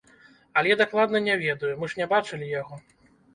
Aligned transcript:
Але 0.61 0.77
дакладна 0.79 1.21
не 1.27 1.35
ведаю, 1.43 1.69
мы 1.83 1.91
ж 1.93 2.01
не 2.01 2.09
бачылі 2.15 2.49
яго. 2.61 2.81